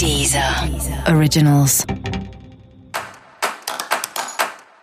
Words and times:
Deezer 0.00 0.42
Originals. 1.14 1.84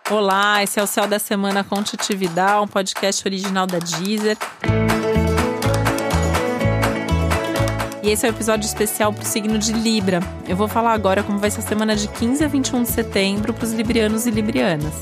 Olá, 0.08 0.62
esse 0.62 0.78
é 0.78 0.82
o 0.82 0.86
Céu 0.86 1.08
da 1.08 1.18
Semana 1.18 1.64
com 1.64 1.82
Titi 1.82 2.14
Vidal, 2.14 2.62
um 2.62 2.68
podcast 2.68 3.26
original 3.26 3.66
da 3.66 3.80
Deezer. 3.80 4.38
E 8.00 8.10
esse 8.10 8.24
é 8.24 8.30
o 8.30 8.32
um 8.32 8.36
episódio 8.36 8.64
especial 8.64 9.12
para 9.12 9.24
o 9.24 9.26
signo 9.26 9.58
de 9.58 9.72
Libra. 9.72 10.20
Eu 10.46 10.56
vou 10.56 10.68
falar 10.68 10.92
agora 10.92 11.24
como 11.24 11.40
vai 11.40 11.50
ser 11.50 11.62
a 11.62 11.64
semana 11.64 11.96
de 11.96 12.06
15 12.06 12.44
a 12.44 12.46
21 12.46 12.84
de 12.84 12.88
setembro 12.88 13.52
para 13.52 13.64
os 13.64 13.72
librianos 13.72 14.24
e 14.24 14.30
librianas. 14.30 14.94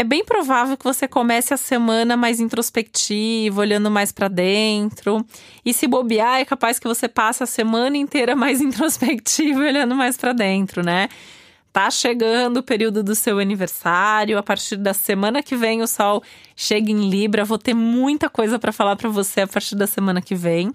É 0.00 0.04
bem 0.04 0.24
provável 0.24 0.78
que 0.78 0.84
você 0.84 1.06
comece 1.06 1.52
a 1.52 1.58
semana 1.58 2.16
mais 2.16 2.40
introspectivo, 2.40 3.60
olhando 3.60 3.90
mais 3.90 4.10
para 4.10 4.28
dentro. 4.28 5.22
E 5.62 5.74
se 5.74 5.86
bobear, 5.86 6.40
é 6.40 6.44
capaz 6.46 6.78
que 6.78 6.88
você 6.88 7.06
passe 7.06 7.42
a 7.42 7.46
semana 7.46 7.98
inteira 7.98 8.34
mais 8.34 8.62
introspectivo, 8.64 9.60
olhando 9.60 9.94
mais 9.94 10.16
para 10.16 10.32
dentro, 10.32 10.82
né? 10.82 11.10
Tá 11.70 11.90
chegando 11.90 12.56
o 12.56 12.62
período 12.62 13.02
do 13.02 13.14
seu 13.14 13.38
aniversário. 13.38 14.38
A 14.38 14.42
partir 14.42 14.78
da 14.78 14.94
semana 14.94 15.42
que 15.42 15.54
vem, 15.54 15.82
o 15.82 15.86
Sol 15.86 16.22
chega 16.56 16.90
em 16.90 17.10
Libra. 17.10 17.44
Vou 17.44 17.58
ter 17.58 17.74
muita 17.74 18.30
coisa 18.30 18.58
para 18.58 18.72
falar 18.72 18.96
para 18.96 19.10
você 19.10 19.42
a 19.42 19.46
partir 19.46 19.76
da 19.76 19.86
semana 19.86 20.22
que 20.22 20.34
vem. 20.34 20.72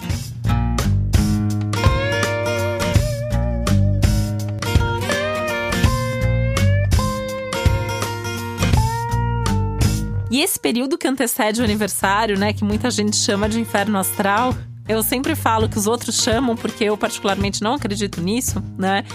E 10.35 10.41
esse 10.41 10.59
período 10.59 10.97
que 10.97 11.07
antecede 11.07 11.61
o 11.61 11.63
aniversário, 11.63 12.37
né, 12.37 12.51
que 12.51 12.61
muita 12.61 12.91
gente 12.91 13.15
chama 13.15 13.47
de 13.47 13.57
inferno 13.57 13.97
astral, 13.97 14.53
eu 14.85 15.01
sempre 15.01 15.33
falo 15.33 15.69
que 15.69 15.77
os 15.77 15.87
outros 15.87 16.21
chamam, 16.21 16.57
porque 16.57 16.83
eu 16.83 16.97
particularmente 16.97 17.63
não 17.63 17.75
acredito 17.75 18.19
nisso, 18.19 18.61
né? 18.77 19.05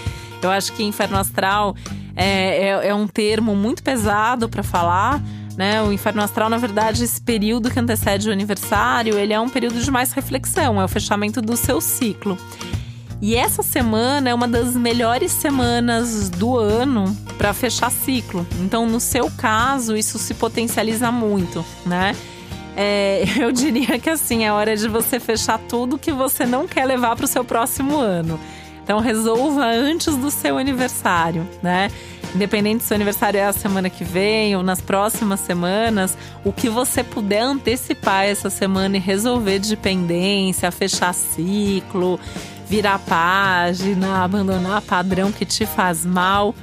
Eu 0.42 0.50
acho 0.50 0.72
que 0.72 0.82
inferno 0.82 1.18
astral 1.18 1.76
é, 2.16 2.68
é, 2.68 2.88
é 2.88 2.94
um 2.94 3.06
termo 3.06 3.54
muito 3.54 3.82
pesado 3.82 4.48
para 4.48 4.62
falar. 4.62 5.22
Né? 5.58 5.82
O 5.82 5.92
inferno 5.92 6.22
astral, 6.22 6.48
na 6.48 6.56
verdade, 6.56 7.04
esse 7.04 7.20
período 7.20 7.70
que 7.70 7.78
antecede 7.78 8.30
o 8.30 8.32
aniversário, 8.32 9.18
ele 9.18 9.34
é 9.34 9.38
um 9.38 9.50
período 9.50 9.78
de 9.78 9.91
mais 9.91 10.12
reflexão, 10.12 10.80
é 10.80 10.84
o 10.86 10.88
fechamento 10.88 11.42
do 11.42 11.54
seu 11.54 11.82
ciclo. 11.82 12.38
E 13.22 13.36
essa 13.36 13.62
semana 13.62 14.30
é 14.30 14.34
uma 14.34 14.48
das 14.48 14.74
melhores 14.74 15.30
semanas 15.32 16.30
do 16.30 16.56
ano 16.56 17.14
para 17.36 17.52
fechar 17.52 17.90
ciclo. 17.90 18.46
Então, 18.60 18.86
no 18.86 18.98
seu 18.98 19.30
caso, 19.30 19.94
isso 19.94 20.18
se 20.18 20.32
potencializa 20.32 21.12
muito, 21.12 21.64
né? 21.84 22.16
É, 22.74 23.24
eu 23.38 23.52
diria 23.52 23.98
que 23.98 24.08
assim, 24.08 24.44
é 24.44 24.52
hora 24.52 24.74
de 24.74 24.88
você 24.88 25.20
fechar 25.20 25.58
tudo 25.58 25.98
que 25.98 26.12
você 26.12 26.46
não 26.46 26.66
quer 26.66 26.86
levar 26.86 27.14
para 27.14 27.26
o 27.26 27.28
seu 27.28 27.44
próximo 27.44 27.98
ano. 27.98 28.41
Então, 28.82 28.98
resolva 28.98 29.66
antes 29.66 30.16
do 30.16 30.30
seu 30.30 30.56
aniversário, 30.56 31.46
né? 31.62 31.91
Independente 32.34 32.82
se 32.82 32.88
seu 32.88 32.94
aniversário 32.94 33.38
é 33.38 33.44
a 33.44 33.52
semana 33.52 33.91
que 33.91 34.04
vem 34.04 34.56
ou 34.56 34.62
nas 34.62 34.80
próximas 34.80 35.41
semanas, 35.41 36.16
o 36.44 36.52
que 36.52 36.68
você 36.68 37.02
puder 37.02 37.41
antecipar 37.41 38.24
essa 38.24 38.48
semana 38.48 38.96
e 38.96 39.00
resolver 39.00 39.58
de 39.58 39.76
pendência, 39.76 40.70
fechar 40.70 41.12
ciclo, 41.12 42.20
virar 42.70 43.00
página, 43.00 44.22
abandonar 44.22 44.80
padrão 44.80 45.32
que 45.32 45.44
te 45.44 45.66
faz 45.66 46.06
mal, 46.06 46.54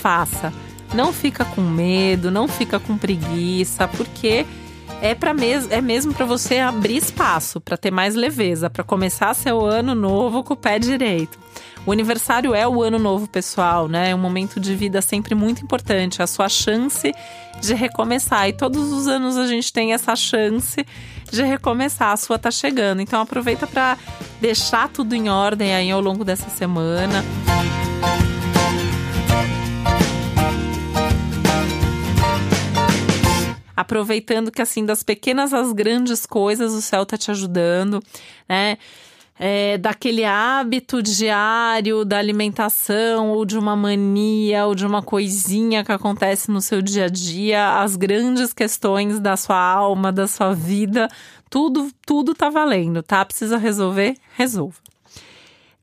faça. 0.00 0.50
Não 0.94 1.12
fica 1.12 1.44
com 1.44 1.60
medo, 1.60 2.30
não 2.30 2.48
fica 2.48 2.80
com 2.80 2.96
preguiça, 2.96 3.86
porque 3.86 4.46
é 5.02 5.14
para 5.14 5.32
mes 5.32 5.70
é 5.70 5.80
mesmo 5.80 6.12
para 6.12 6.26
você 6.26 6.58
abrir 6.58 6.96
espaço, 6.96 7.60
para 7.60 7.76
ter 7.76 7.90
mais 7.90 8.14
leveza, 8.14 8.68
para 8.68 8.84
começar 8.84 9.34
seu 9.34 9.64
ano 9.64 9.94
novo 9.94 10.44
com 10.44 10.54
o 10.54 10.56
pé 10.56 10.78
direito. 10.78 11.38
O 11.86 11.92
aniversário 11.92 12.54
é 12.54 12.68
o 12.68 12.82
ano 12.82 12.98
novo 12.98 13.26
pessoal, 13.26 13.88
né? 13.88 14.10
É 14.10 14.14
um 14.14 14.18
momento 14.18 14.60
de 14.60 14.74
vida 14.74 15.00
sempre 15.00 15.34
muito 15.34 15.64
importante, 15.64 16.22
a 16.22 16.26
sua 16.26 16.48
chance 16.48 17.14
de 17.60 17.74
recomeçar. 17.74 18.48
E 18.48 18.52
todos 18.52 18.92
os 18.92 19.08
anos 19.08 19.38
a 19.38 19.46
gente 19.46 19.72
tem 19.72 19.94
essa 19.94 20.14
chance 20.14 20.84
de 21.30 21.42
recomeçar. 21.42 22.12
A 22.12 22.16
sua 22.18 22.38
tá 22.38 22.50
chegando. 22.50 23.00
Então 23.00 23.20
aproveita 23.20 23.66
para 23.66 23.96
deixar 24.40 24.90
tudo 24.90 25.14
em 25.14 25.30
ordem 25.30 25.74
aí 25.74 25.90
ao 25.90 26.02
longo 26.02 26.22
dessa 26.22 26.50
semana. 26.50 27.24
Aproveitando 33.80 34.50
que 34.50 34.62
assim 34.62 34.84
das 34.84 35.02
pequenas 35.02 35.52
às 35.52 35.72
grandes 35.72 36.26
coisas 36.26 36.72
o 36.72 36.82
céu 36.82 37.04
tá 37.06 37.16
te 37.16 37.30
ajudando, 37.30 38.02
né? 38.48 38.78
é, 39.42 39.78
daquele 39.78 40.22
hábito 40.22 41.02
diário 41.02 42.04
da 42.04 42.18
alimentação 42.18 43.30
ou 43.30 43.46
de 43.46 43.56
uma 43.56 43.74
mania 43.74 44.66
ou 44.66 44.74
de 44.74 44.84
uma 44.84 45.02
coisinha 45.02 45.82
que 45.82 45.90
acontece 45.90 46.50
no 46.50 46.60
seu 46.60 46.82
dia 46.82 47.06
a 47.06 47.08
dia, 47.08 47.80
as 47.80 47.96
grandes 47.96 48.52
questões 48.52 49.18
da 49.18 49.38
sua 49.38 49.58
alma, 49.58 50.12
da 50.12 50.28
sua 50.28 50.52
vida, 50.52 51.08
tudo, 51.48 51.90
tudo 52.04 52.34
tá 52.34 52.50
valendo, 52.50 53.02
tá? 53.02 53.24
Precisa 53.24 53.56
resolver? 53.56 54.14
Resolva. 54.36 54.76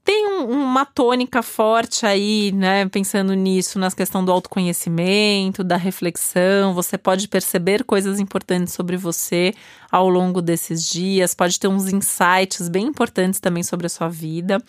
Tem 0.05 0.27
um, 0.27 0.36
uma 0.45 0.85
tônica 0.85 1.41
forte 1.41 2.05
aí, 2.05 2.51
né? 2.51 2.87
Pensando 2.89 3.33
nisso, 3.33 3.79
na 3.79 3.91
questão 3.91 4.23
do 4.23 4.31
autoconhecimento, 4.31 5.63
da 5.63 5.77
reflexão. 5.77 6.73
Você 6.73 6.97
pode 6.97 7.27
perceber 7.27 7.83
coisas 7.83 8.19
importantes 8.19 8.73
sobre 8.73 8.97
você 8.97 9.53
ao 9.91 10.09
longo 10.09 10.41
desses 10.41 10.83
dias, 10.83 11.33
pode 11.33 11.59
ter 11.59 11.67
uns 11.67 11.91
insights 11.91 12.67
bem 12.69 12.87
importantes 12.87 13.39
também 13.39 13.63
sobre 13.63 13.87
a 13.87 13.89
sua 13.89 14.09
vida. 14.09 14.61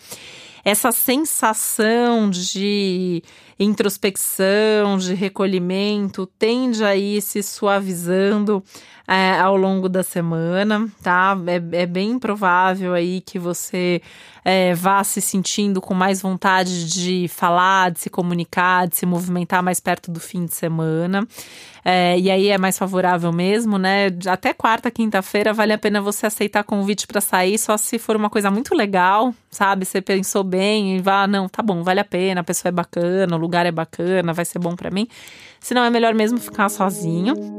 Essa 0.63 0.91
sensação 0.91 2.29
de 2.29 3.23
introspecção, 3.57 4.97
de 4.97 5.13
recolhimento, 5.13 6.25
tende 6.37 6.83
a 6.83 6.95
ir 6.95 7.21
se 7.21 7.41
suavizando 7.41 8.63
é, 9.07 9.39
ao 9.39 9.57
longo 9.57 9.89
da 9.89 10.03
semana, 10.03 10.87
tá? 11.01 11.37
É, 11.47 11.81
é 11.81 11.85
bem 11.85 12.19
provável 12.19 12.93
aí 12.93 13.21
que 13.21 13.39
você 13.39 14.01
é, 14.45 14.73
vá 14.73 15.03
se 15.03 15.21
sentindo 15.59 15.81
com 15.81 15.93
mais 15.93 16.21
vontade 16.21 16.87
de 16.89 17.27
falar, 17.27 17.91
de 17.91 17.99
se 17.99 18.09
comunicar, 18.09 18.87
de 18.87 18.95
se 18.95 19.05
movimentar 19.05 19.61
mais 19.61 19.79
perto 19.79 20.09
do 20.09 20.19
fim 20.19 20.45
de 20.45 20.53
semana. 20.53 21.27
É, 21.83 22.17
e 22.17 22.31
aí 22.31 22.47
é 22.47 22.57
mais 22.57 22.77
favorável 22.77 23.31
mesmo, 23.33 23.77
né? 23.77 24.07
Até 24.27 24.53
quarta, 24.53 24.89
quinta-feira 24.89 25.53
vale 25.53 25.73
a 25.73 25.77
pena 25.77 26.01
você 26.01 26.25
aceitar 26.25 26.63
convite 26.63 27.05
para 27.05 27.19
sair, 27.19 27.57
só 27.57 27.75
se 27.75 27.99
for 27.99 28.15
uma 28.15 28.29
coisa 28.29 28.49
muito 28.49 28.73
legal, 28.73 29.33
sabe? 29.51 29.85
Você 29.85 30.01
pensou 30.01 30.43
bem 30.43 30.95
e 30.95 30.99
vá, 31.01 31.27
não, 31.27 31.49
tá 31.49 31.61
bom, 31.61 31.83
vale 31.83 31.99
a 31.99 32.05
pena, 32.05 32.41
a 32.41 32.43
pessoa 32.43 32.69
é 32.69 32.73
bacana, 32.73 33.35
o 33.35 33.39
lugar 33.39 33.65
é 33.65 33.71
bacana, 33.71 34.31
vai 34.33 34.45
ser 34.45 34.59
bom 34.59 34.75
para 34.75 34.89
mim. 34.89 35.07
Se 35.59 35.73
não 35.73 35.83
é 35.83 35.89
melhor 35.89 36.13
mesmo 36.13 36.37
ficar 36.39 36.69
sozinho. 36.69 37.58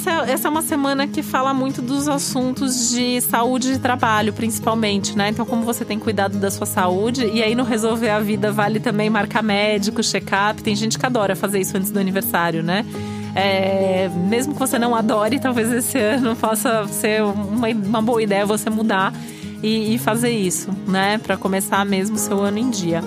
Essa, 0.00 0.30
essa 0.30 0.48
é 0.48 0.50
uma 0.50 0.62
semana 0.62 1.06
que 1.06 1.22
fala 1.22 1.52
muito 1.52 1.82
dos 1.82 2.08
assuntos 2.08 2.90
de 2.90 3.20
saúde 3.20 3.74
e 3.74 3.78
trabalho, 3.78 4.32
principalmente, 4.32 5.16
né? 5.16 5.28
Então, 5.28 5.44
como 5.44 5.62
você 5.62 5.84
tem 5.84 5.98
cuidado 5.98 6.38
da 6.38 6.50
sua 6.50 6.66
saúde, 6.66 7.26
e 7.26 7.42
aí 7.42 7.54
no 7.54 7.64
Resolver 7.64 8.08
a 8.08 8.18
Vida 8.18 8.50
vale 8.50 8.80
também 8.80 9.10
marcar 9.10 9.42
médico, 9.42 10.02
check-up. 10.02 10.62
Tem 10.62 10.74
gente 10.74 10.98
que 10.98 11.04
adora 11.04 11.36
fazer 11.36 11.60
isso 11.60 11.76
antes 11.76 11.90
do 11.90 11.98
aniversário, 11.98 12.62
né? 12.62 12.86
É, 13.34 14.08
mesmo 14.28 14.54
que 14.54 14.58
você 14.58 14.78
não 14.78 14.94
adore, 14.94 15.38
talvez 15.38 15.70
esse 15.70 15.98
ano 16.00 16.34
possa 16.34 16.86
ser 16.88 17.22
uma, 17.22 17.68
uma 17.68 18.02
boa 18.02 18.22
ideia 18.22 18.46
você 18.46 18.70
mudar 18.70 19.12
e, 19.62 19.94
e 19.94 19.98
fazer 19.98 20.30
isso, 20.30 20.70
né? 20.88 21.18
Para 21.18 21.36
começar 21.36 21.84
mesmo 21.84 22.16
seu 22.16 22.40
ano 22.40 22.58
em 22.58 22.70
dia. 22.70 23.02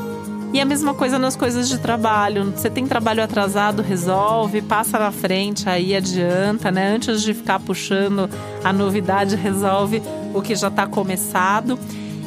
E 0.54 0.62
a 0.62 0.66
mesma 0.66 0.94
coisa 0.94 1.18
nas 1.18 1.36
coisas 1.36 1.68
de 1.68 1.80
trabalho. 1.80 2.54
Você 2.56 2.70
tem 2.70 2.86
trabalho 2.86 3.24
atrasado, 3.24 3.82
resolve, 3.82 4.62
passa 4.62 5.00
na 5.00 5.12
frente, 5.12 5.68
aí 5.68 5.96
adianta, 5.96 6.72
né? 6.72 6.94
Antes 6.94 7.24
de 7.24 7.34
ficar 7.34 7.60
puxando 7.60 8.30
a 8.64 8.72
novidade, 8.72 9.36
resolve 9.36 10.00
o 10.32 10.44
que 10.44 10.56
já 10.56 10.68
está 10.68 10.86
começado. 10.86 11.80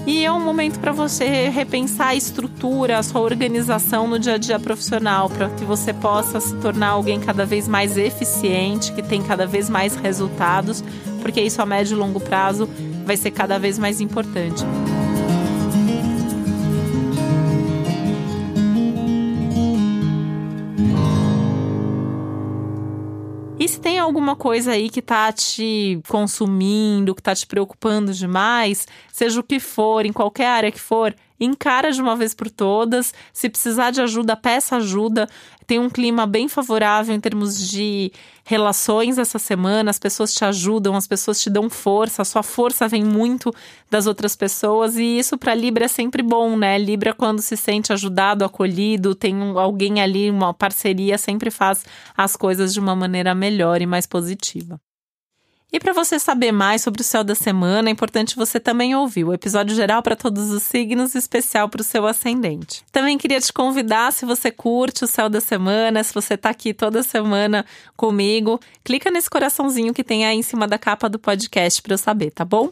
E 0.05 0.25
é 0.25 0.32
um 0.32 0.40
momento 0.40 0.81
para 0.81 0.90
você 0.90 1.49
repensar 1.49 2.08
a 2.08 2.14
estrutura, 2.17 2.99
a 2.99 3.02
sua 3.02 3.20
organização 3.20 4.08
no 4.08 4.19
dia 4.19 4.34
a 4.34 4.38
dia 4.38 4.58
profissional, 4.58 5.31
para 5.31 5.49
que 5.50 5.64
você 5.64 5.93
possa 5.93 6.40
se 6.40 6.55
tornar 6.56 6.90
alguém 6.90 7.20
cada 7.20 7.44
vez 7.44 7.69
mais 7.69 7.96
eficiente, 7.96 8.93
que 8.93 9.02
tem 9.02 9.22
cada 9.22 9.46
vez 9.46 9.70
mais 9.70 9.94
resultados, 9.94 10.82
porque 11.22 11.40
isso 11.40 11.62
a 11.62 11.67
médio 11.67 11.96
e 11.96 11.99
longo 11.99 12.19
prazo 12.19 12.69
vai 13.05 13.17
ser 13.17 13.31
cada 13.31 13.56
vez 13.56 13.79
mais 13.79 14.00
importante. 14.00 14.64
Se 23.76 23.81
tem 23.81 23.99
alguma 23.99 24.34
coisa 24.34 24.73
aí 24.73 24.88
que 24.88 25.02
tá 25.02 25.31
te 25.31 26.00
consumindo, 26.08 27.14
que 27.14 27.23
tá 27.23 27.34
te 27.34 27.46
preocupando 27.46 28.12
demais, 28.12 28.88
seja 29.12 29.38
o 29.38 29.43
que 29.43 29.61
for, 29.61 30.06
em 30.06 30.12
qualquer 30.12 30.46
área 30.46 30.73
que 30.73 30.81
for, 30.81 31.14
encara 31.38 31.92
de 31.92 32.00
uma 32.00 32.16
vez 32.16 32.34
por 32.34 32.50
todas. 32.50 33.12
Se 33.32 33.48
precisar 33.48 33.90
de 33.90 34.00
ajuda, 34.00 34.36
peça 34.36 34.76
ajuda. 34.76 35.28
tem 35.66 35.78
um 35.80 35.90
clima 35.90 36.26
bem 36.26 36.48
favorável 36.48 37.14
em 37.14 37.20
termos 37.20 37.68
de 37.68 38.12
relações 38.44 39.18
essa 39.18 39.38
semana, 39.40 39.90
as 39.90 39.98
pessoas 39.98 40.32
te 40.32 40.44
ajudam, 40.44 40.94
as 40.94 41.08
pessoas 41.08 41.40
te 41.40 41.50
dão 41.50 41.68
força, 41.68 42.22
a 42.22 42.24
sua 42.24 42.44
força 42.44 42.86
vem 42.86 43.02
muito 43.02 43.52
das 43.90 44.06
outras 44.06 44.36
pessoas 44.36 44.96
e 44.96 45.18
isso 45.18 45.36
para 45.36 45.54
Libra 45.54 45.86
é 45.86 45.88
sempre 45.88 46.22
bom, 46.22 46.56
né? 46.56 46.78
Libra 46.78 47.12
quando 47.12 47.40
se 47.42 47.56
sente 47.56 47.92
ajudado, 47.92 48.44
acolhido, 48.44 49.16
tem 49.16 49.34
alguém 49.58 50.00
ali, 50.00 50.30
uma 50.30 50.54
parceria, 50.54 51.18
sempre 51.18 51.50
faz 51.50 51.84
as 52.16 52.36
coisas 52.36 52.72
de 52.72 52.78
uma 52.78 52.94
maneira 52.94 53.34
melhor 53.34 53.82
e 53.82 53.86
mais 53.86 54.06
positiva. 54.06 54.80
E 55.72 55.80
para 55.80 55.92
você 55.92 56.18
saber 56.18 56.52
mais 56.52 56.82
sobre 56.82 57.00
o 57.00 57.04
céu 57.04 57.24
da 57.24 57.34
semana, 57.34 57.88
é 57.88 57.92
importante 57.92 58.36
você 58.36 58.60
também 58.60 58.94
ouvir 58.94 59.24
o 59.24 59.32
episódio 59.32 59.74
geral 59.74 60.00
para 60.00 60.14
todos 60.14 60.50
os 60.50 60.62
signos, 60.62 61.14
especial 61.14 61.68
para 61.68 61.80
o 61.80 61.84
seu 61.84 62.06
ascendente. 62.06 62.84
Também 62.92 63.18
queria 63.18 63.40
te 63.40 63.52
convidar, 63.52 64.12
se 64.12 64.24
você 64.24 64.50
curte 64.50 65.04
o 65.04 65.08
céu 65.08 65.28
da 65.28 65.40
semana, 65.40 66.04
se 66.04 66.14
você 66.14 66.34
está 66.34 66.50
aqui 66.50 66.72
toda 66.72 67.02
semana 67.02 67.66
comigo, 67.96 68.60
clica 68.84 69.10
nesse 69.10 69.28
coraçãozinho 69.28 69.92
que 69.92 70.04
tem 70.04 70.24
aí 70.24 70.38
em 70.38 70.42
cima 70.42 70.68
da 70.68 70.78
capa 70.78 71.08
do 71.08 71.18
podcast 71.18 71.82
para 71.82 71.94
eu 71.94 71.98
saber, 71.98 72.30
tá 72.30 72.44
bom? 72.44 72.70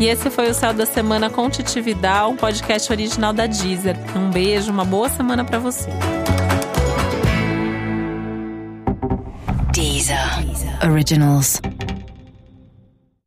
E 0.00 0.06
esse 0.06 0.30
foi 0.30 0.48
o 0.48 0.54
Céu 0.54 0.72
da 0.72 0.86
Semana 0.86 1.28
com 1.28 1.48
Titi 1.50 1.78
Vidal, 1.80 2.30
um 2.30 2.36
podcast 2.36 2.90
original 2.90 3.34
da 3.34 3.46
Deezer. 3.46 3.96
Um 4.16 4.30
beijo, 4.30 4.72
uma 4.72 4.84
boa 4.84 5.10
semana 5.10 5.44
para 5.44 5.58
você. 5.58 5.90
Originals. 10.82 11.60